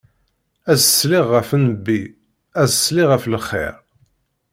Ad 0.71 0.77
ṣelliɣ 0.97 1.25
ɣef 1.33 1.49
Nnbi, 1.61 1.99
ad 2.61 2.69
ṣelliɣ 2.83 3.07
ɣef 3.09 3.23
lxir. 3.33 3.73